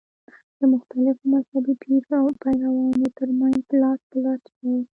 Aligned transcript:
د 0.57 0.59
مختلفو 0.73 1.23
مذهبي 1.33 1.73
پیروانو 1.83 3.07
تر 3.17 3.29
منځ 3.39 3.61
لاس 3.81 3.99
په 4.09 4.17
لاس 4.23 4.41
شوه. 4.55 4.75